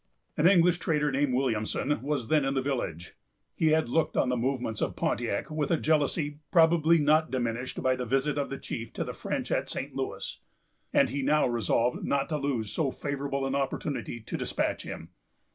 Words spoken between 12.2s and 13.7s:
to lose so favorable an